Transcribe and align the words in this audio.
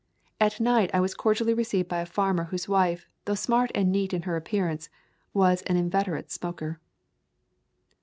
At 0.39 0.59
night 0.59 0.89
I 0.95 0.99
was 0.99 1.13
cordially 1.13 1.53
received 1.53 1.87
by 1.87 1.99
a 1.99 2.07
farmer 2.07 2.45
whose 2.45 2.67
wife, 2.67 3.05
though 3.25 3.35
smart 3.35 3.69
and 3.75 3.91
neat 3.91 4.15
in 4.15 4.23
her 4.23 4.35
appearance, 4.35 4.89
was 5.31 5.61
an 5.67 5.77
inveterate 5.77 6.31
smoker. 6.31 6.79